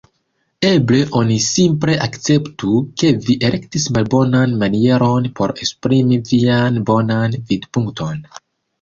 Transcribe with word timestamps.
Eble 0.69 1.01
oni 1.19 1.37
simple 1.47 1.97
akceptu, 2.05 2.73
ke 3.03 3.13
vi 3.27 3.37
elektis 3.51 3.87
malbonan 3.99 4.59
manieron 4.65 5.31
por 5.41 5.57
esprimi 5.69 6.23
vian 6.35 6.85
bonan 6.93 7.41
vidpunkton. 7.55 8.31